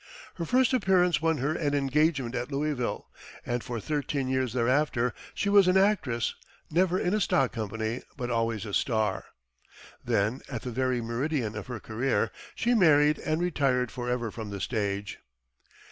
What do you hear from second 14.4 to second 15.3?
the stage.